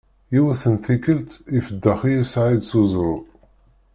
Yiwet 0.33 0.63
n 0.73 0.75
tikelt 0.83 1.31
ifeddex-iyi 1.57 2.21
Saɛid 2.31 2.61
s 2.69 2.71
uẓru. 2.81 3.15